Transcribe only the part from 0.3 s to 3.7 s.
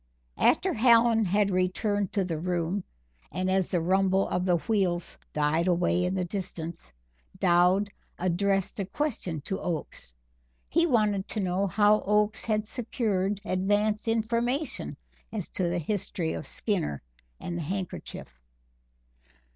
After Hallen had returned to the room, and as